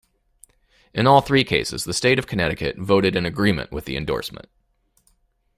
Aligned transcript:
In 0.95 1.05
all 1.05 1.21
three 1.21 1.43
cases, 1.43 1.83
the 1.83 1.93
state 1.93 2.17
of 2.17 2.25
Connecticut 2.25 2.75
voted 2.79 3.15
in 3.15 3.23
agreement 3.23 3.71
with 3.71 3.85
the 3.85 3.95
endorsement. 3.95 4.49